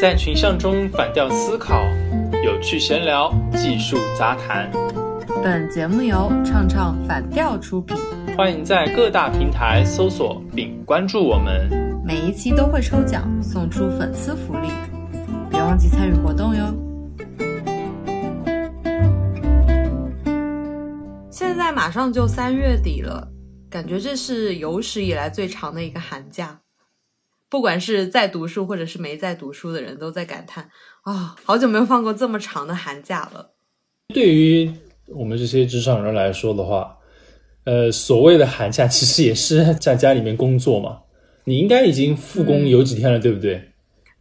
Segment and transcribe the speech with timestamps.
[0.00, 1.84] 在群像中反调思考，
[2.42, 4.70] 有趣闲聊，技术杂谈。
[5.44, 7.94] 本节目由唱唱反调出品，
[8.34, 11.68] 欢迎在各大平台搜索并关注我们。
[12.02, 14.68] 每一期都会抽奖送出粉丝福利，
[15.50, 16.74] 别忘记参与活动哟。
[21.30, 23.28] 现在马上就三月底了，
[23.68, 26.58] 感觉这是有史以来最长的一个寒假。
[27.50, 30.70] 不管是在读书或者是没在读书的人，都在感叹
[31.02, 33.50] 啊、好久没有放过这么长的寒假了。
[34.14, 34.72] 对于
[35.06, 36.96] 我们这些职场人来说的话，
[37.64, 41.00] 呃，所谓的寒假其实也是在家里面工作嘛。
[41.44, 43.72] 你应该已经复工有几天了，对不对？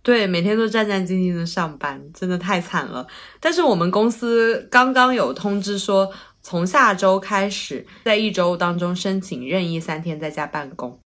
[0.02, 3.06] 对，每天都战战兢兢的上班，真的太惨了。
[3.40, 6.10] 但是我们公司刚刚有通知说，
[6.42, 10.98] 从下周开始，在一周当中申请任意三天在家办公，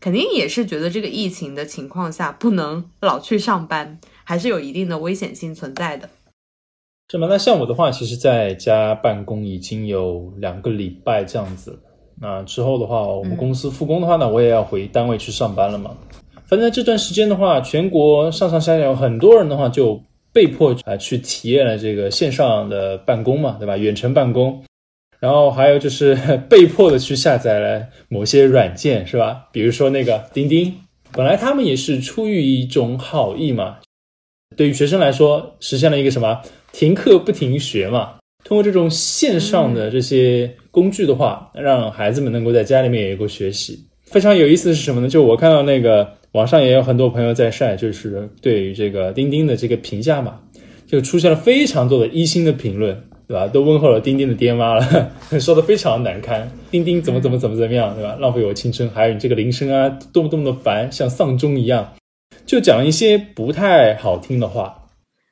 [0.00, 6.08] 肯定也是觉得这个疫情的情况下，不能老去上班，还是有一定的危险性存在的。
[7.10, 7.26] 是吗？
[7.28, 11.78] 那像我的话，其实在家办公已经有两个礼拜这样子。
[12.20, 15.96] 那之后的话，我们公司复工的话呢，我也要回单位去上班了嘛。
[16.46, 20.00] 反正这段时间的话，全国上上下下有很多人的话，就
[20.32, 23.76] 被迫啊、去体验了这个线上的办公嘛，对吧？
[23.76, 24.62] 远程办公，
[25.20, 26.16] 然后还有就是
[26.48, 29.48] 被迫的去下载了某些软件，是吧？
[29.52, 30.74] 比如说那个钉钉，
[31.12, 33.76] 本来他们也是出于一种好意嘛，
[34.56, 36.40] 对于学生来说，实现了一个什么
[36.72, 38.14] 停课不停学嘛。
[38.42, 43.78] 通过这种线上的这些工具的话，让孩子们能够在家里面也有个学习。
[44.06, 45.08] 非常有意思的是什么呢？
[45.08, 50.40] 就我看到那个网上也有很多朋友在晒，就是对于这个钉钉的这个评价嘛，
[50.86, 52.98] 就出现了非常多的一星的评论，
[53.30, 53.46] 对吧？
[53.46, 58.16] 都问候了钉钉的爹妈了， 说的非常难堪，钉钉怎么怎么怎么怎么样，对吧？
[58.18, 61.92] 浪费我青春，还有你这个铃声啊，多么多么的烦，像丧钟一样，
[62.44, 64.88] 就讲一些不太好听的话。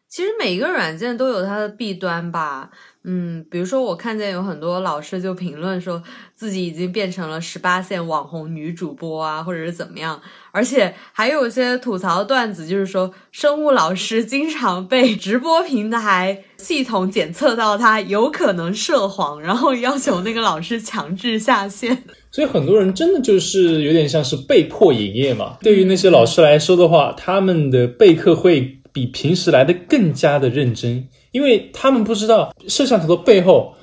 [0.09, 2.71] 其实每一个软件都有它的弊端吧，
[3.11, 6.03] 嗯，比如说我看见有很多老师就评论说
[6.35, 10.21] 自己已经变成了十八线网红女主播啊，或者是怎么样，
[10.53, 22.05] 而且还有一些吐槽段子，就是说生物老师经常被直播平台系统检测到他有可能涉黄，然后要求那个老师强制下线。
[22.31, 25.57] 所以很多人真的就是有点像是被迫营业嘛。
[25.63, 33.75] 对于那些老师来说的话，他们的备课会比平时来的更加的认真，因为他们不知道摄像头的背后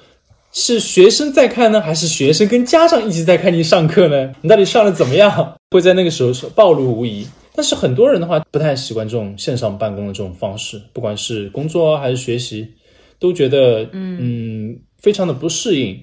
[0.51, 4.33] 是学生在看呢，还是学生跟家长一起在看你上课呢？
[4.41, 5.55] 你到底上的怎么样？
[5.71, 7.27] 会在那个时候是暴露无遗。
[7.53, 12.67] 但是很多人的话不太习惯这种线上办公的这种方式，不管是工作啊还是学习，
[13.19, 15.97] 都觉得嗯非常的不适应。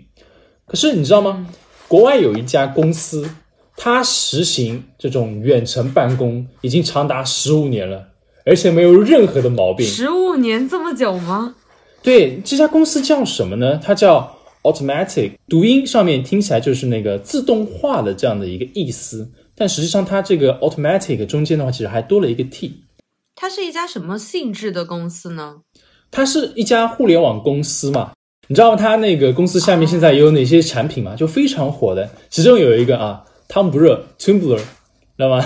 [0.67, 1.47] 可是你知道吗？
[1.89, 3.29] 国外有一家公司，
[3.77, 8.09] 它实行这种远程办公已经长达十五年了，
[8.45, 9.87] 而且没有任何的毛病。
[9.87, 11.55] 十五年这么久吗？
[12.03, 13.81] 对，这家公司叫什么呢？
[13.83, 22.83] 它叫 Automatic，读音上面听起来就是那个自动化的这样的一个意思，但实际上它这个 Automatic 中间的话，其实还多了一个 T。
[23.35, 25.57] 它是一家什么性质的公司呢？
[26.11, 28.13] 它是一家互联网公司嘛？
[28.49, 31.17] 你知道它那个公司下面现在有哪些产品吗？
[31.17, 34.65] 就非常火的，其中有一个啊，汤不热 （Tumbler），知
[35.19, 35.45] 道吗？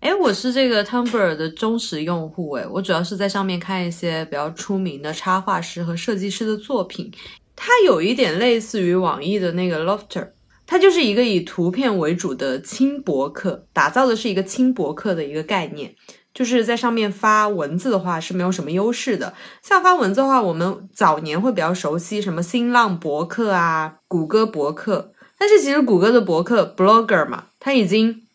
[0.00, 7.10] 哎，我是这个 Tumblr 的忠实用户，哎，我主要是在上面看一些比较出名的插画师和设计师的作品。
[7.56, 10.28] 它有一点类似于网易的那个 Lofter，
[10.66, 15.94] 它就是一个以图片为主的轻博客，打造的是一个轻博客的一个概念。
[16.34, 19.32] 就是在上面发文字的话是没有什么优势的。
[19.62, 28.25] 像发文字的话，我们早年会比较熟悉什么新浪博客啊、谷歌博客，但是其实谷歌的博客 Blogger 嘛，它已经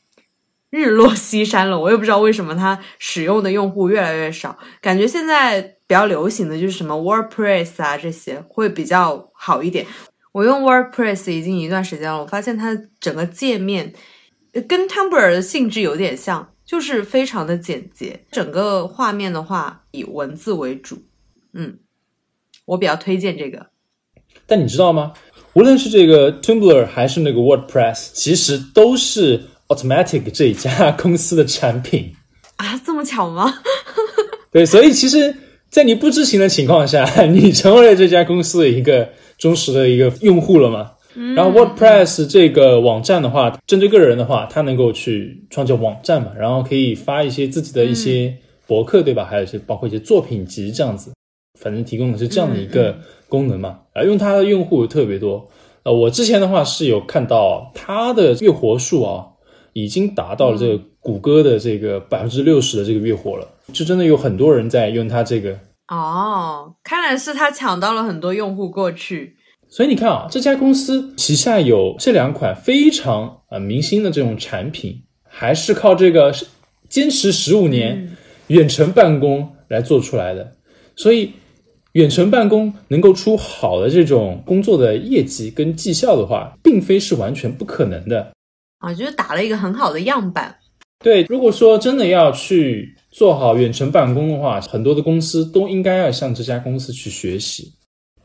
[0.72, 1.80] 日落西山了。
[1.80, 4.58] 我也不知道为什么它使用的用户越来越少。
[4.82, 9.86] 感觉现在比较流行的就是什么 WordPress 啊这些会比较好一点。
[10.31, 13.94] 我用 WordPress 已经一段时间了，我发现它整个界面
[14.68, 16.48] 跟 Tumblr 的性质有点像。
[16.64, 21.04] 就是非常的简洁，整个画面的话以文字为主，
[21.51, 21.78] 嗯，
[22.63, 23.68] 我比较推荐这个。
[24.48, 25.12] 但你知道吗？
[25.51, 32.13] 无论是这个 Tumblr 还是那个 WordPress，其实都是 Automatic 这一家公司的产品
[32.57, 33.53] 啊，这么巧吗？
[34.51, 35.33] 对，所以其实，
[35.69, 39.07] 在你不知情的情况下，你成为了这家公司的一个
[39.38, 40.91] 忠实的一个用户了嘛？
[41.35, 48.33] 然后 WordPress 这个网站的话，针对个人的话，它能够去创建网站嘛，然后可以发一些自己的一些
[48.68, 49.25] 博客，对吧？
[49.29, 51.12] 还有一些包括一些作品集这样子，
[51.59, 52.97] 反正提供的是这样的一个
[53.27, 53.79] 功能嘛。
[53.94, 55.45] 啊，用它的用户特别多。
[55.83, 59.25] 呃，我之前的话是有看到它的月活数啊，
[59.73, 65.57] 已经达到了这个谷歌的这个百分之六十的这个月活了，就真的有很多人在用它这个。
[65.88, 69.35] 哦，看来是他抢到了很多用户过去。
[69.68, 76.33] 所以你看啊，这家公司旗下有这两款非常呃明星的这种产品，还是靠这个
[76.89, 80.56] 坚持十五年远程办公来做出来的。
[80.95, 81.31] 所以，
[81.94, 88.31] 远程办公能够出好的这种工作的业绩跟绩效的话，并非是完全不可能的。
[88.81, 90.54] 啊，就是打了一个很好的样板。
[91.04, 97.72] 对，如果说真的要去做好远程办公的话，很多的公司都应该要向这家公司去学习。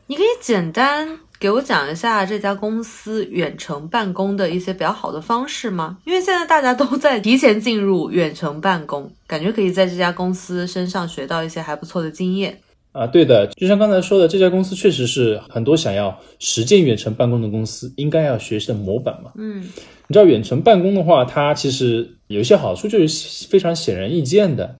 [0.07, 5.97] 你可以简单给我讲一下这家公司远程办公的一些比较好的方式吗？
[6.05, 12.57] 因为现在大家都在提前进入远程办公，感觉可以在这家公司身上学到一些还不错的经验。
[12.91, 19.31] 啊，对的，就像刚才说的，这家公司确实是很多想要实践远程办公的公司应该要学习的模板嘛。
[19.35, 19.67] 嗯，
[20.09, 24.75] 你知道远程办公的话，它其实有一些好处，就是非常显而易见的。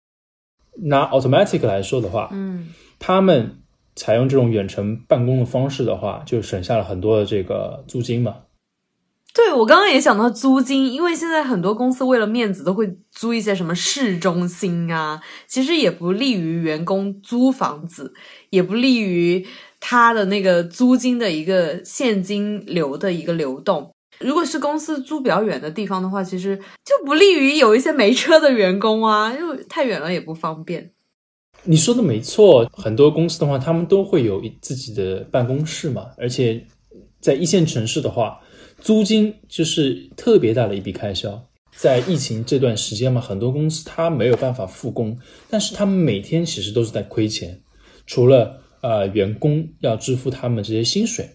[0.84, 2.70] 拿 Automatic 来说的话，嗯，
[3.00, 3.58] 他们
[3.96, 8.36] 采用这种远程办公的方式的话，就省下了很多的这个租金嘛。
[9.34, 18.14] 对，我刚刚也想到租金，因为现在很多公司为了面子都会租一些什么市中心啊，其实也不利于员工租房子，
[18.50, 19.46] 也不利于
[19.80, 23.94] 他的那个租金的一个现金流的一个流动。
[24.20, 30.92] 如果是公司租比较远的地方的话，其实就不利于有一些没车的员工啊，因为太远了也不方便。
[31.64, 36.66] 你说的没错，很多公司的话，他们都会有自己的办公室嘛，而且
[37.20, 38.40] 在一线城市的话。
[38.80, 41.44] 租金就是特别大的一笔开销，
[41.76, 45.18] 在疫情这段时间嘛，很多公司它没有办法复工，
[45.50, 47.60] 但是他们每天其实都是在亏钱，
[48.06, 51.28] 除了呃员工要支付他们这些薪水，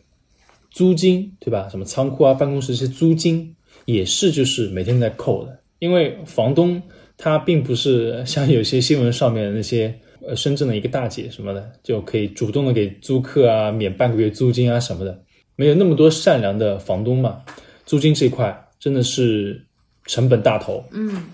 [0.72, 1.68] 租金对吧？
[1.70, 3.54] 什么仓库啊、办公室这些租金
[3.84, 6.80] 也是就是每天在扣的，因为房东
[7.16, 9.94] 他并不是像有些新闻上面那些
[10.26, 15.22] 呃深圳的一个大姐什么的，就可以主动的给租客啊免半个月租金啊什么的。
[15.56, 17.42] 没有那么多善良的房东嘛，
[17.84, 19.62] 租金这块真的是
[20.06, 20.82] 成本大头。
[20.92, 21.24] 嗯，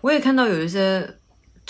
[0.00, 1.08] 我也看到有一些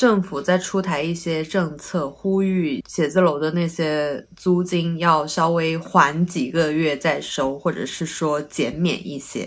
[0.00, 9.46] 政府在出台一些政策，呼吁写字楼的那些租金要稍微缓几个月再收，或者是说减免一些。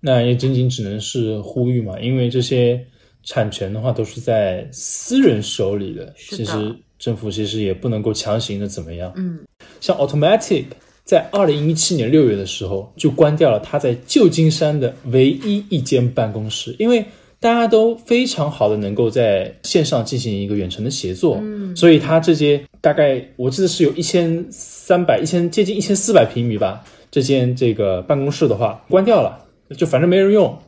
[0.00, 2.78] 那也仅仅只能是呼吁嘛，因为这些
[3.22, 9.10] 产权的话都是在私人手里的，其实政府其实也不能够强行的怎么样。
[9.16, 9.38] 嗯，
[9.80, 10.66] 像 Automatic。
[11.02, 17.04] 在二零一七年六月的时候，就关掉了他在旧金山的唯一一间办公室，因为
[17.44, 29.38] 大家都非常好的能够在线上进行一个远程的协作，嗯，所以他这间大概我记得是有一千三百、一千接近一千四百平米吧，这间这个办公室的话关掉了，
[29.76, 30.58] 就反正没人用。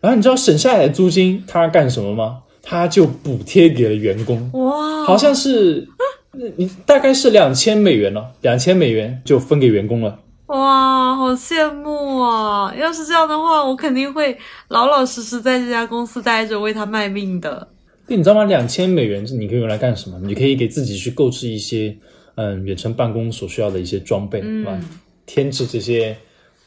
[0.00, 2.38] 然后你知道省下来的租金他干什么吗？
[2.62, 5.86] 他就补贴给了员工，哇，好像是。
[6.32, 10.18] 那你大概是两千美元了，两千美元就分给员工了。
[10.52, 12.74] 哇，好羡慕啊！
[12.78, 14.36] 要是这样的话，我肯定会
[14.68, 17.66] 老老实实在这家公司待着，为他卖命的。
[18.06, 18.44] 对，你知道吗？
[18.44, 20.18] 两千美元你可以用来干什么？
[20.22, 21.96] 你可以给自己去购置一些
[22.34, 24.78] 嗯远程办公所需要的一些装备，是吧？
[25.24, 26.16] 添置这些。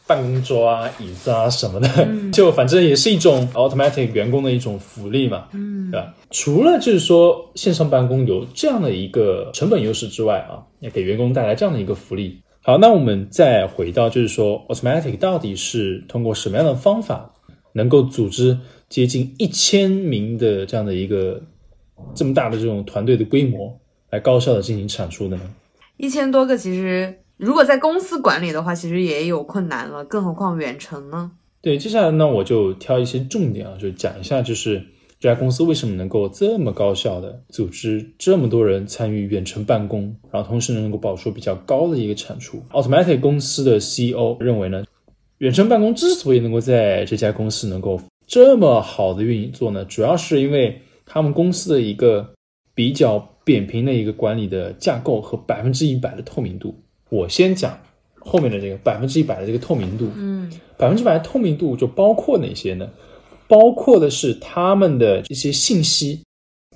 [0.07, 1.89] 办公桌啊、椅子啊什么的，
[2.31, 6.13] 就反正也是一种 automatic 员工的一种福利嘛，嗯，对吧？
[6.29, 12.39] 除了就是说线上办公有这样的一个成本优势之外啊，也给员工带来这样的一个福利。
[12.67, 17.31] 好，那我们再回到就是说 automatic 到底是通过什么样的方法
[17.73, 18.57] 能够组织
[18.89, 21.39] 接近一千名的这样的一个
[22.15, 23.79] 这么大的这种团队的规模
[24.09, 25.43] 来高效的进行产出的呢？
[25.97, 27.19] 一千多个其实。
[27.37, 31.33] 如果在公司管理的话，其实也有困难了，更何况远程呢？
[31.61, 34.81] 对，接下来呢，我就挑一些重点啊，就讲一下，就是
[35.25, 42.61] 这家公司为什么能够这么高效的组织这么多人参与远程办公，然后同时能够保出比较高的一个产出。
[42.69, 44.85] Automatic 公司的 CEO 认为呢，
[45.39, 52.29] 远程办公之所以能够在这家公司能够这么好的运作呢，主要是因为他们公司的一个
[52.75, 56.75] 比较扁平的一个管理的架构和百分之一百的透明度。
[57.09, 57.75] 我先讲
[58.19, 62.87] 后面的这个百分之一百的这个透明度，嗯，百分之百的透明度就包括哪些呢？
[63.47, 66.21] 包括的是他们的这些信息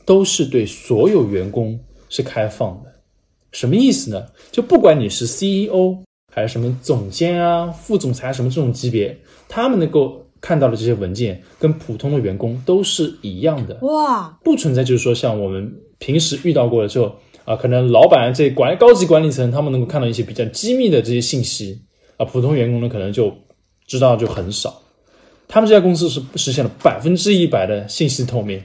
[0.05, 2.91] 都是对所有员工是开放的。
[3.51, 4.25] 什么意思呢？
[4.51, 5.97] 就不管你是 CEO
[6.33, 13.77] 还是什么总监啊、副总裁什么这种级别，他们能够看到的这些文件跟普通的员工都是一样的。
[13.81, 17.15] 哇，不存在就是说像我们平时遇到过的之后。
[17.45, 21.81] 啊，可能老板这管高级管理层他们能够看到一些比较机密的这些信息
[22.17, 23.33] 啊，普通员工呢可能就
[23.87, 24.79] 知道就很少。
[25.51, 28.63] 他们这家公司是实现了百分之一百的信息透明。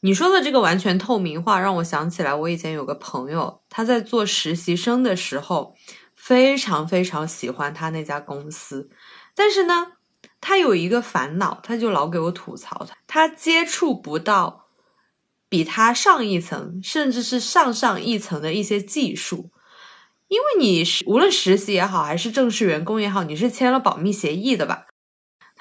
[0.00, 5.76] 你说的这个完全透明化，让我想起来，我以前有个朋友，他在做实习生的时候，
[6.16, 8.88] 非常非常喜欢他那家公司，
[9.36, 9.88] 但是呢，
[10.40, 14.68] 他有一个烦恼，他就老给我吐槽，他他接触不到
[15.50, 19.50] 比他上一层，甚至是上上一层的一些技术，
[20.28, 24.86] 因为你是无论实习也好，还是正式员工也好，你是签了保密协议的吧，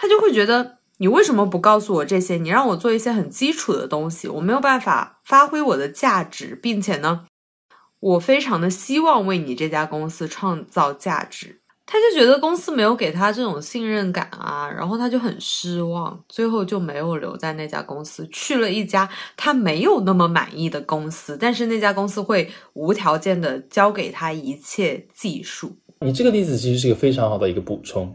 [0.02, 0.80] 他就会觉得。
[0.98, 2.38] 你为什么不告诉我这些？
[2.38, 7.26] 你让我做一些很基础的东西，我没有办法发挥我的价值，并且呢，
[8.00, 11.62] 我非常的希望为你这家公司创造价值。
[11.88, 25.76] 他就觉得公司没有给他这种信任感啊，然后他就很失望，最后就没有留在那家公司，去了一家他没有那么满意的公司，但是那家公司会无条件的交给他一切技术。
[26.04, 28.12] 你这个例子其实是一个非常好的一个补充，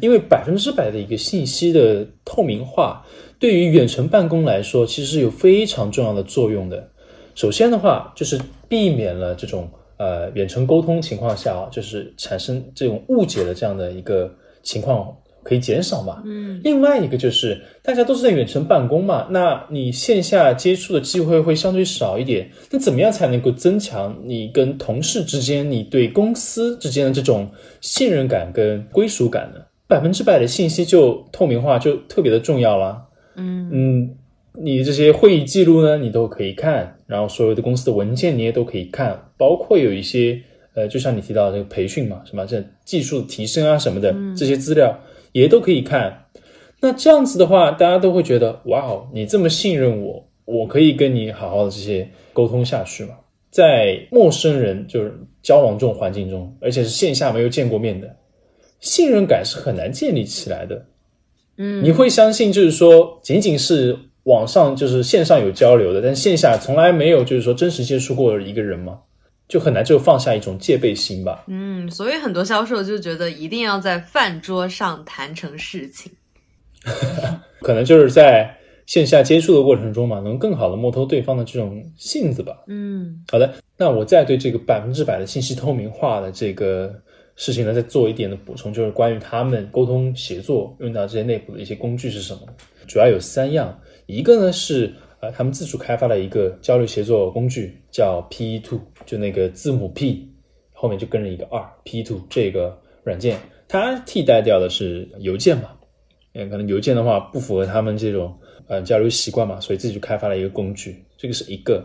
[0.00, 3.02] 因为百分之百的一个信息的透明化，
[3.38, 6.86] 对于远程办公来说，其实是有非常重要的作用的。
[7.34, 9.66] 首先的话，就是避免了这种
[9.96, 14.30] 呃远程沟通情况下啊，就是产生这种误解的这样的一个
[14.62, 15.16] 情况。
[15.42, 16.22] 可以减少嘛？
[16.26, 22.50] 嗯，另外一个就是大家都是在远程办公嘛，那你线下接触的机会会相对少一点。
[22.70, 29.60] 那怎么样才能够增强你跟同事之间、你对公司之间的这种信任感跟归属感呢？
[29.86, 33.02] 百分之百的信息就透明化就特别的重要了。
[33.36, 34.14] 嗯嗯，
[34.62, 40.40] 你这些会议记录呢，你都可以看，然后所有的公司的文件你也都可以看，包括有一些
[40.74, 44.96] 呃，就像你提到这个培训嘛，什么这技术提升啊什么的这些资料。
[45.32, 46.26] 也都可以看，
[46.80, 53.14] 那这样子的话，大家都会觉得哇哦，你这么信任我，我可以跟你好好的这些沟通下去嘛。
[53.50, 58.08] 在陌生人就是交往这种环境中，而且是线下没有见过面的，
[58.80, 60.86] 信任感是很难建立起来的。
[61.56, 69.00] 嗯，你会相信就是说，仅仅是网上就是线上有交流的，但线下从来没有就是说真实接触过一个人吗？
[69.50, 71.44] 就很难就放下一种戒备心吧。
[71.48, 76.10] 嗯，所以很多销售就觉得一定要在饭桌上谈成事情。
[77.60, 82.62] 可能就是在线下接触的过程中嘛，能更好的摸透对方的这种性子吧。
[82.68, 86.94] 嗯，好的，那我再对这个百分之百的信息透明化的这个
[87.34, 92.40] 事情呢，再做一点的补充，就是关于他们沟通协作用到这些内部的一些工具是什么？
[92.86, 93.76] 主要有三样，
[94.06, 94.94] 一个呢是。
[95.22, 98.80] 呃，他们自主开发了一个交流协作工具，叫 P Two，
[99.10, 100.24] 就那个字母 P
[100.72, 103.36] 后面就跟着一个二，P Two 这个软件，
[103.66, 105.70] 它替代掉的是邮件嘛？
[106.34, 108.32] 嗯，可能邮件的话不符合他们这种
[108.68, 111.84] 呃交流习惯嘛，所以自己就开发了一个工具，这个是一个。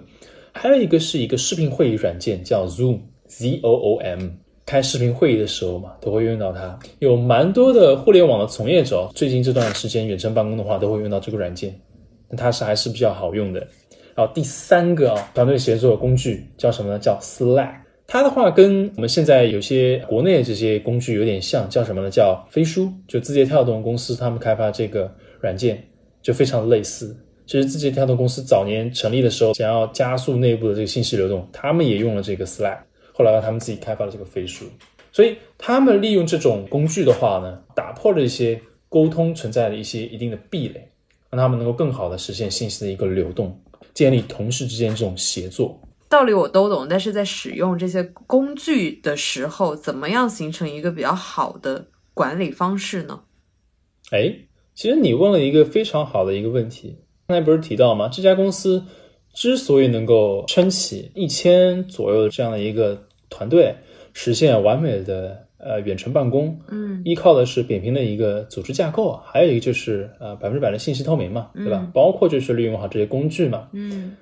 [0.54, 4.30] 还有一个是一个视频会议软件，叫 Zoom，Z O O M，
[4.64, 6.78] 开视频会议的时候嘛，都会用到它。
[7.00, 11.74] 有蛮多的互联网的从业者，最近这段时间远程办公的话，都会用到这个软件。
[12.38, 13.68] 它是还是比较好用的。
[14.16, 16.98] 然后第三个啊，团队协作的工具叫什么呢？
[16.98, 17.76] 叫 Slack。
[18.08, 22.10] 它的话跟我们现在有些国内这些工具有点像，叫什么呢？
[22.10, 22.90] 叫飞书。
[23.08, 25.84] 就字节跳动公司他们开发这个软件
[26.22, 27.14] 就非常类似。
[27.46, 32.78] 其实字节跳动公司早年成立的时候，想要加速内部的这个信息流动，他们也用了这个 Slack。
[33.12, 34.66] 后来他们自己开发了这个飞书。
[35.12, 40.90] 所以他们利用这种工具的话呢，打破了一些沟通存在的一些一定的壁垒。
[41.32, 43.60] 让他们能够更好的实现信息的一个流动，
[43.96, 45.82] 建立同事之间这种协作。
[46.08, 53.22] 道理我都懂，但是在使用这些工具的时候，怎么样形成一个比较好的管理方式呢？
[54.12, 54.32] 哎，
[54.76, 57.00] 其实你问了一个非常好的一个问题。
[57.28, 58.08] 刚才不是提到吗？
[58.08, 58.84] 这家公司
[59.34, 63.76] 之所以能够撑起一千左右的这样的一个团队，
[64.14, 65.45] 实现完美的。
[65.66, 71.90] 呃，远程办公，嗯，依靠的是扁平的一个组织架构，还有一个就是呃百分之百的信息透明嘛，对吧？
[71.92, 74.16] 包括就是利用好这些工具嘛，嗯，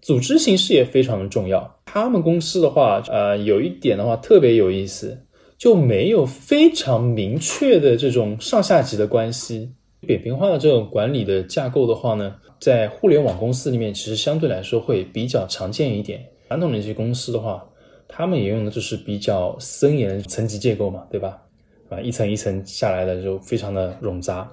[0.00, 1.70] 组织形式也非常的重要。
[1.84, 5.18] 他们公司的话，呃，有一点的话特别有意思，
[5.58, 9.70] 就没有非常明确的这种上下级的关系。
[10.06, 16.24] 扁平化的这种管理的架构的话呢，在互联网公司里面其实相对来说会比较常见一点。
[16.48, 17.62] 传统的一些公司的话。
[18.08, 21.40] 他们也用的就是比较森严的层级结构嘛，对吧？
[21.88, 24.50] 啊，一层一层下来的就非常的冗杂。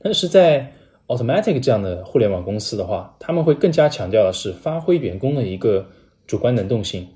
[0.00, 0.70] 但是在
[1.06, 5.86] Automatic 这样的互联网公司的话，他们会更加强调的是发挥员工的一个
[6.26, 7.06] 主观能动性。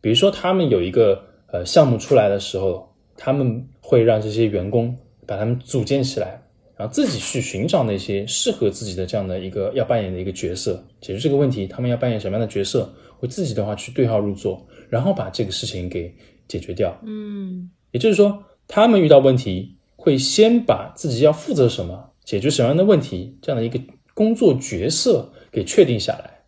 [0.00, 1.22] 比如说，他们有一个
[1.52, 4.96] 呃项目出来的时候，他们会让这些员工
[5.26, 6.42] 把他们组建起来，
[6.76, 11.66] 然后自己去寻找那些适合自己的这样的一个要扮演的一个角色，解决这个问题。
[11.66, 12.92] 他们要扮演什么样的角色？
[13.20, 14.66] 会自己的话去对号入座。
[14.88, 16.12] 然后把这个事情给
[16.48, 23.78] 解决掉，嗯，也就是说，他们遇到问题，会先把自己要负责什么、解决什么样的问题这样的一个
[24.14, 26.42] 工作角色给确定下来。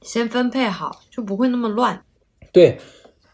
[0.00, 2.02] 先分配好，就不会那么乱。
[2.54, 2.78] 对，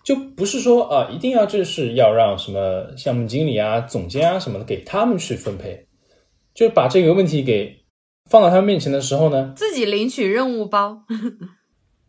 [0.02, 5.86] 就不是说啊，一定要就是要让什么项目经理啊、总监啊什么的给他们去分配，
[6.54, 7.84] 就把这个问题给
[8.28, 11.04] 放到他们面前的时候呢，自己领取任务包。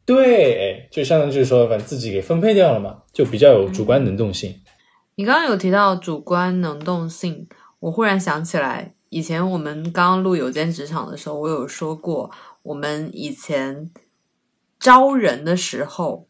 [0.05, 4.62] 对，就相当于就是说，把自己给分配掉了嘛，就比较有主观能动性。
[5.15, 7.48] 你刚刚有提到主观能动性，
[7.79, 12.29] 我忽然想起来，以前我们刚刚录有间职场的时候，我有说过，
[12.63, 13.89] 我们以前
[14.77, 16.27] 招人的时候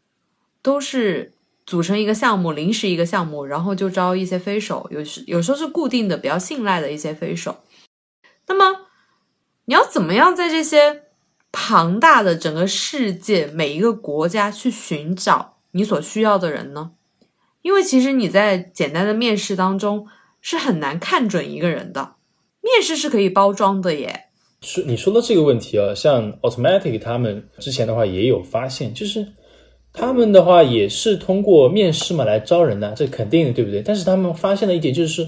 [0.62, 1.32] 都是
[1.66, 7.56] 组成一个项目，临时一个项目，然后就招一些飞手，有时有时候是固定的、比较信赖的一些飞手。
[8.46, 8.86] 那么
[9.64, 11.02] 你要怎么样在这些？
[11.56, 16.90] 庞大的整个世界，每一个国家去寻找你所需要的人呢？
[17.62, 20.08] 因为其实你在简单的面试当中
[20.40, 22.16] 是很难看准一个人的。
[22.60, 24.24] 面试是可以包装的耶。
[24.62, 29.24] 说你说的这个问题啊，像 Automatic 他们之前的话也有发现，就是
[29.92, 33.80] 他们的话也是通过面试嘛来招人的，这肯定的，对不对？
[33.80, 35.24] 但是他们发现了一点，就是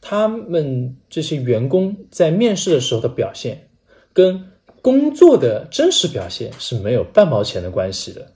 [0.00, 3.68] 他们这些员工在面试的时候的表现
[4.12, 4.44] 跟。
[4.80, 8.26] 工作的真实表现是没有半毛钱的关系的，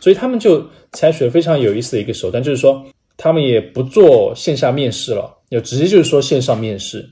[0.00, 2.84] 所以他们就采取了非常有意思的一个手段，就是说
[3.16, 7.08] 他们也不做线下面试了，就直接就是说线上面试。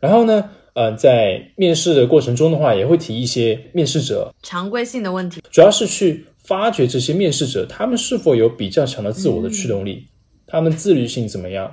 [0.00, 10.06] 然后呢，呃，在面试的过程中的话，也会提一些面试者常规性的问题，主要是去发掘这些面试者他们是否有比较强的自我的驱动力，
[10.46, 11.72] 他们自律性怎么样。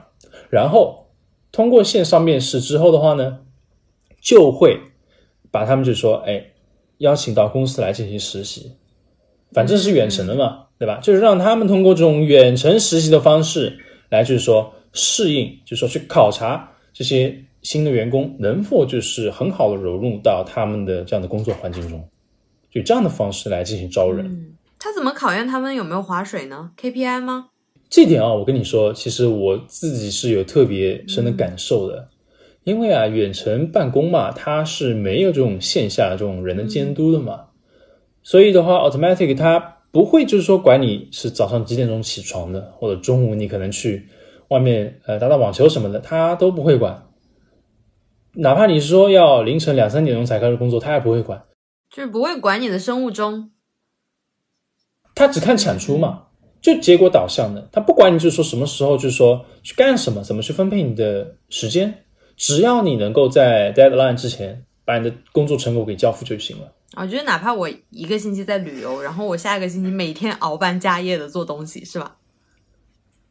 [0.49, 1.07] 然后
[1.51, 3.39] 通过线上面试之后的话呢，
[4.21, 4.77] 就会。
[5.51, 6.43] 把他们就说，哎，
[6.99, 8.71] 邀请到公司来进行实习，
[9.51, 10.99] 反正是远程的嘛，对吧？
[11.03, 13.77] 就是让他们通过这种远程实习的方式
[14.09, 22.03] 来，就是说适应，就是说去考察这些新的员工能否就是很好的融入到他们的这样的工作环境中，
[22.71, 24.55] 就这样的方式来进行招人。
[24.79, 27.49] 他怎么考验他们有没有划水呢？KPI 吗？
[27.89, 32.07] 这点啊，我跟你说，其实我自己是有特别深的感受的。
[32.63, 37.45] 因为啊，远程办公嘛，它是没有这种线下这种人的监督的嘛，
[38.21, 39.59] 所以的话，automatic 它
[39.91, 44.07] 不会就是说管你是早上几点钟起床的，或者中午你可能去
[44.49, 47.07] 外面呃打打网球什么的，它都不会管。
[48.35, 51.43] 哪怕你是说要凌晨两三点钟才开始工作，它也不会管，
[51.89, 53.51] 就是不会管你的生物钟。
[55.15, 56.27] 它只看产出嘛，
[56.61, 62.05] 就结果导向的，它不管你就是说什么时候就是说去干什么，怎么去分配你的时间。
[62.41, 66.73] 只要你能够在 deadline 之前把你的工作成果给交付就行了。
[66.97, 72.17] 我觉得哪怕我一个星期在旅游，然后我下一个星期每天熬班加夜的做东西，是吧？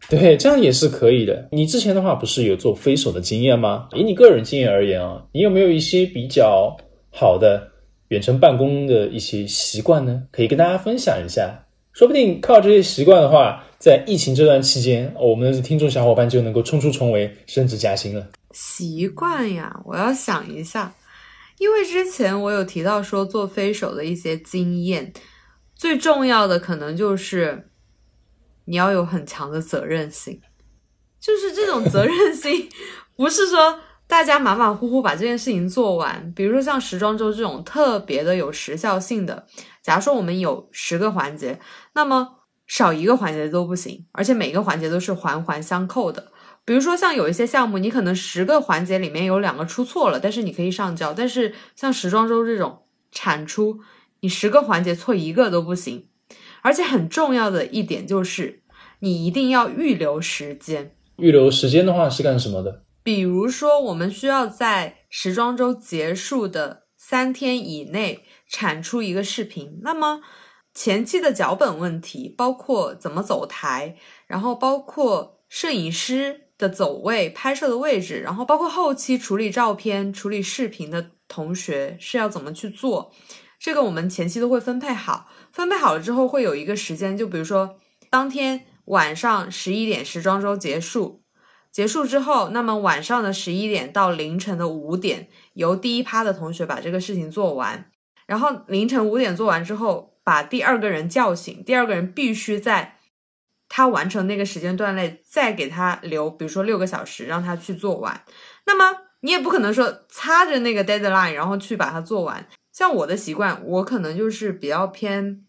[0.08, 1.48] 对，这样也是可以的。
[1.50, 3.88] 你之前的话不是有做飞手的经验吗？
[3.96, 6.76] 以你个人经验而言啊，你有没有一些比较
[7.10, 7.68] 好的
[8.10, 10.22] 远程办公的一些习惯呢？
[10.30, 11.66] 可以跟大家分享一下。
[11.92, 18.24] 说不定靠这些习惯的话，在疫情这段期间，我们的听众小伙伴就能够冲出重围，升职加薪了。
[18.52, 20.92] 习惯呀，我要想一下，
[21.58, 25.12] 因为之前我有提到说做飞手的一些经验，
[25.74, 27.70] 最重要的可能就是
[28.64, 30.40] 你要有很强的责任心，
[31.20, 32.68] 就是这种责任心，
[33.16, 36.32] 不是说大家马马虎虎把这件事情做完。
[36.34, 39.46] 比如说像时装周这种特别的有时效性的，
[39.82, 41.60] 假如说我们有十个环节，
[41.94, 46.32] 那么少一个环节都不行，而且每个环节都是环环相扣的。
[46.70, 51.12] 比如说，像有一些项目，你可能十个环节里面有两个出错了，但是你可以上交。
[51.12, 53.80] 但是像时装周这种产出，
[54.20, 56.06] 你十个环节错一个都不行。
[56.62, 58.62] 而且很重要的一点就是，
[59.00, 60.94] 你一定要预留时间。
[61.16, 62.85] 预留时间的话是干什么的？
[63.02, 70.20] 比如说，我们需要在时装周结束的三天以内产出一个视频，那么
[70.72, 73.96] 前期的脚本问题，包括怎么走台，
[74.28, 76.42] 然后包括摄影师。
[76.60, 83.10] 的走位、拍摄的位置，然后包括后期处理照片、处理视频的同学是要怎么去做？
[83.58, 85.28] 这个我们前期都会分配好。
[85.50, 87.76] 分配好了之后，会有一个时间，就比如说
[88.10, 91.22] 当天晚上十一点时装周结束，
[91.72, 97.90] 结束之后，那么晚上的十一点到凌晨的五点，由第一趴的同学把这个事情做完，
[98.26, 102.99] 然后凌晨五点做完之后，把第二个人叫醒，第二个人必须在。
[103.70, 108.22] 他完成那个时间段内，再给他留，比如说六个小时，让他去做完。
[108.66, 112.46] 那么你也不可能说擦着那个 deadline，然后去把它做完。
[112.72, 115.44] 像我的习惯，我可能就是比较偏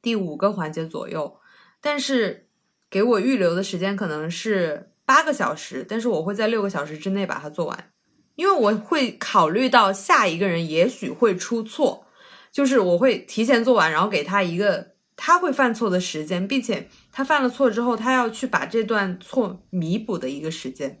[0.00, 1.38] 第五个环节左右，
[1.80, 2.48] 但是
[2.88, 7.90] 给我预留的时间可能是八个小时，但是我会在六个小时之内把它做完，
[8.36, 12.06] 因为我会考虑到下一个人也许会出错，
[12.52, 14.91] 就是我会提前做完，然后给他一个
[15.24, 21.00] 他会犯错的时间，并且他犯了错之后，他要去把这段错弥补的一个时间。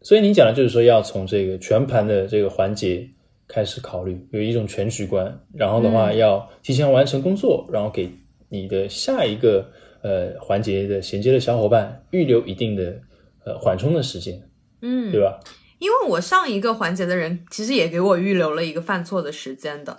[0.00, 3.10] 所以你讲的就是说，要从这个全盘的这个环节
[3.48, 8.08] 开始考虑，有一种全局观，然后的话要提前完成工作，然后给
[8.48, 9.68] 你的下一个
[10.02, 13.00] 呃环节的衔接的小伙伴预留一定的
[13.44, 14.40] 呃缓冲的时间，
[14.82, 15.40] 嗯，对吧？
[15.80, 19.98] 因为我上一个环节的人其实也给我预留了一个犯错的时间的，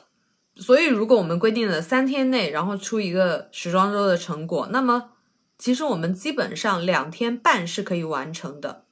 [0.59, 5.11] 所以如果我们规定了三天内，然后出一个时装周的成果，那么
[5.57, 8.83] 其实我们基本上两天半是可以完成的。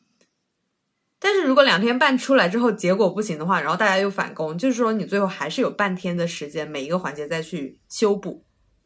[1.20, 8.44] 但是如果两天半出来之后结果不行的话，然后大家又返工，就是说你最后还是有半天的时间，每一个环节再去修补。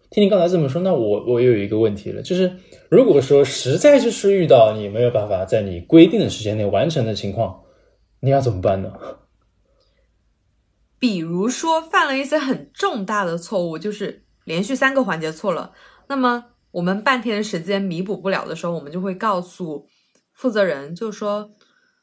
[0.10, 2.52] 听你刚才这么说，那我我有一个问题了，就是
[2.90, 7.62] 如果说实在就是遇到你没有办法在你规定的时间内完成的情况，
[8.22, 8.92] 你要怎么办呢？
[11.02, 15.74] 比如说犯了一些很重大的错误，就是连续三个环节错了，
[16.08, 19.88] 那么我们半天时间弥补不了的时候，我们就会告诉
[20.32, 21.56] 负责人，就说，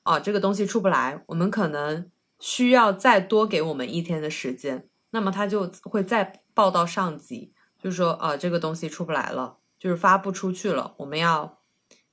[0.02, 4.88] 啊，这个东西出不来，我们可能需要再多给我们一天的时间。
[5.10, 11.60] 那么他就会再报到上级，就说，啊，这个东西出不来了，就是发不出去了，我们要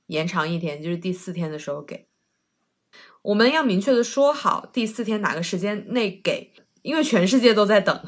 [0.06, 2.06] 延长一天，就是第四天的时候给。
[3.22, 6.52] 我们要明确的说好第四天哪个时间内给，
[6.86, 8.00] 因为全世界都在等。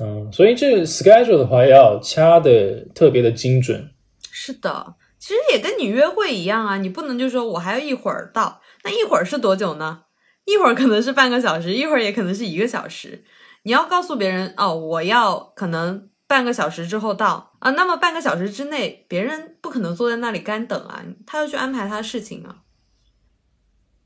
[0.00, 3.90] 嗯，所以这个 schedule 的话要掐的特别的精准。
[4.30, 10.02] 是的，其实也跟你约会一样啊，你不能就说我还要一会儿到，那一会儿是多久呢？
[10.44, 13.24] 一会儿可能是半个小时，一会儿也可能是一个小时。
[13.64, 22.62] 你要告诉别人哦，我要可能半个小时之后到啊，那么半个小时之内，别人不可能坐在那里干等啊，他要去安排他的事情啊。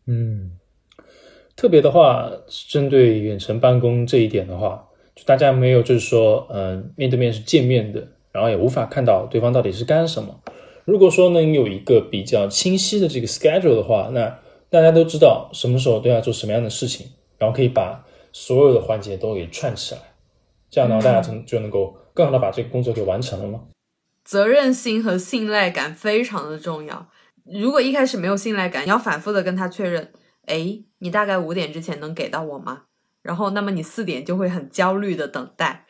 [0.06, 0.58] 嗯，
[1.62, 2.28] 特别的话，
[2.68, 10.40] 针对远程办公这一点的话，就大家没有就是说，嗯、面对面是见面的，然后也无法看到对方到底是干什么。
[10.84, 17.06] 如果说能有一个比较清晰的这个 schedule 的话，那大家都知道什么时候都要做什么样的事情，
[17.38, 20.00] 然后可以把所有的环节都给串起来，
[20.68, 23.60] 这样的话大家就就能够更好的把这个工作给完成了吗。
[24.24, 27.06] 责任心和信赖感非常的重要。
[27.44, 30.10] 如果一开始没有信赖感，你要反复的跟他确认，
[30.46, 32.84] 诶，你大概五点之前能给到我吗？
[33.22, 35.86] 然后，那么你四点就会很焦虑的等待。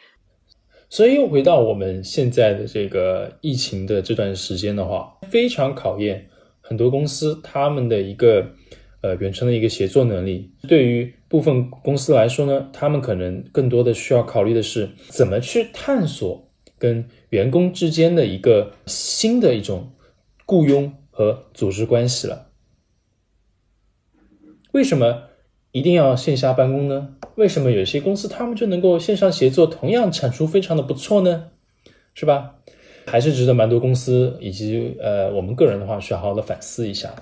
[0.91, 6.29] 所以又回到我们现在的这个疫情的这段时间的话，非常考验
[6.61, 8.47] 很多公司他们的一个
[9.01, 10.53] 呃远程的一个协作能力。
[10.69, 16.47] 对于部分公司来说呢，他们可能更多的需要考虑的是怎么去探索
[16.79, 19.91] 跟员工之间的一个新的一种
[20.45, 22.52] 雇佣和组织关系了。
[24.73, 25.29] 为什么
[25.71, 27.17] 一定要线下办公呢？
[27.37, 31.51] 为什么有些公司他们就能够线上协作，同样产出非常的不错呢？
[32.15, 32.57] 是吧？
[33.07, 37.15] 还是值得蛮多公司以及呃我们个人的话，需要好好的反思一下。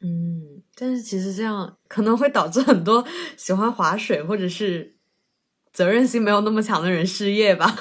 [0.00, 3.04] 嗯，但是其实这样可能会导致很多
[3.36, 4.94] 喜欢划水或者是
[5.72, 7.74] 责任心没有那么强的人失业吧。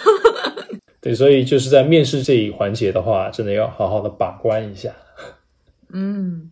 [1.00, 4.96] 对，所以就是在面试这一环节的话，真的要好好的把关一下。
[5.94, 6.52] 嗯，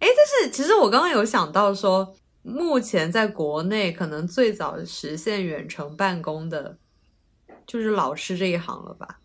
[0.00, 6.76] 哎，但是其实我刚刚有想到说，目前在国内可能最早实现远程办公的，
[7.66, 9.20] 就是老师这一行了吧？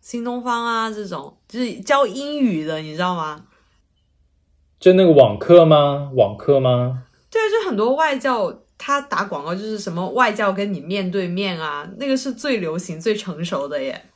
[0.00, 3.44] 新东方啊，这种就是教英语的，你知道吗？
[4.78, 6.10] 就那个网课吗？
[6.14, 7.04] 网课吗？
[7.30, 14.06] 对，就很多外教他打广告就是什么外教跟你面对面啊，那个是最流行、最成熟的耶。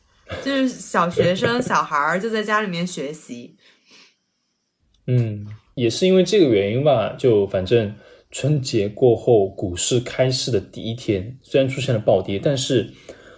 [0.43, 3.57] 就是小学生、小孩儿就在家里面学习。
[5.07, 7.95] 嗯，也是因为这个原因吧，就反正
[8.31, 12.91] 春节过后，股市开市的第一天，虽然出现了暴跌，但是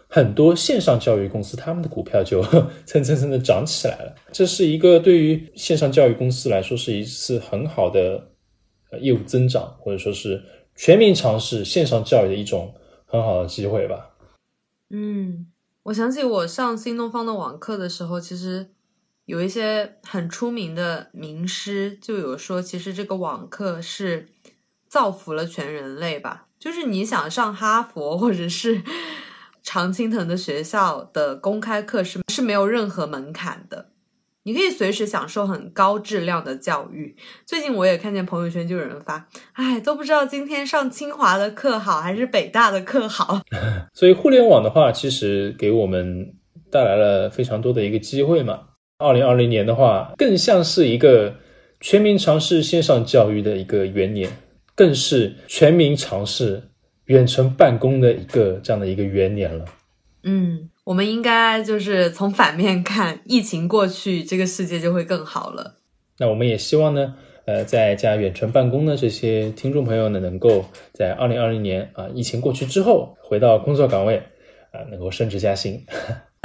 [0.09, 2.43] 很多线上教育公司他们的股票就
[2.87, 4.15] 蹭蹭蹭的涨起来了。
[4.33, 8.29] 这是一个对于线上教育公司来说是一次很好的
[9.01, 10.43] 业务增长，或者说是
[10.75, 12.73] 全民尝试线上教育的一种
[13.05, 14.11] 很好的机会吧。
[14.91, 15.49] 嗯，
[15.83, 18.69] 我想起我上新东方的网课的时候，其实
[19.27, 24.29] 有一些很出名的名师就有说，其实这个网课是
[24.89, 26.47] 造福了全人类吧。
[26.59, 28.83] 就是你想上哈佛或者是
[29.63, 33.91] 常青藤的学校的公开课是是没有任何门槛的，
[34.45, 37.17] 你可以随时享受很高质量的教育。
[37.45, 43.41] 最近我也看见朋友圈就有人发，哎，都不知道今天上清华的课好还是北大的课好。
[43.93, 46.33] 所以互联网的话，其实给我们
[46.71, 48.66] 带来了非常多的一个机会嘛。
[48.99, 51.35] 二零二零年的话，更像是一个
[51.81, 54.31] 全民尝试线上教育的一个元年，
[54.75, 56.63] 更是全民尝试
[57.05, 59.67] 远程办公的一个这样的一个元年了。
[60.23, 65.77] 嗯，我们应该就是从反面看，疫情过去，这个世界就会更好了。
[66.19, 74.17] 那我们也希望呢，呃，在家远程办公的这些听众朋友呢，能够在二零二零年啊，疫情过去之后，回到工作岗位
[74.73, 75.85] 啊，能够升职加薪。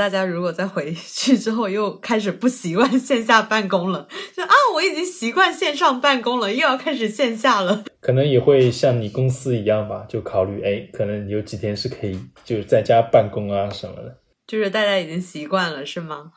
[0.01, 14.17] 大家如果再回去之后又开始不习惯线下办公了，就啊，我已经习惯线上办公了，又要开始线下了，可能也会像你公司一样吧，就考虑哎，可能有几天是可以就是在家办公啊什么的。
[14.47, 16.31] 就是大家已经习惯了，是吗？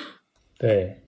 [0.60, 1.00] 对，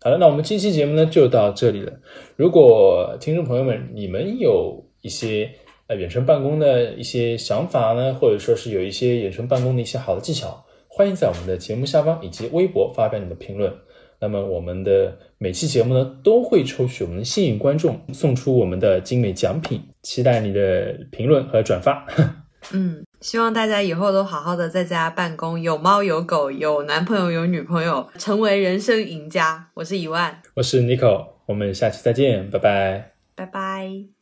[0.00, 1.92] 好了，那我们这期节目呢就到这里了。
[2.36, 5.50] 如果听众朋友们你们有一些
[5.88, 10.64] 呃远程办公的一些想法呢，或者说是有一些远程办公的一些好的技巧。
[10.94, 13.72] 欢迎在我们的节目下方以及微博发表你的评论。
[14.20, 19.82] 那么我们的每期节目呢，都会抽取我们的幸运观众，送出我们的精美奖品。
[20.02, 22.06] 期待你的评论和转发。
[22.74, 29.70] 嗯，希望大家以后都好好的在家办公，有猫有狗，有男朋友有女朋友，成为人生赢家。
[29.74, 34.21] 我是一万，我是 Nico，我们下期再见，拜拜，拜拜。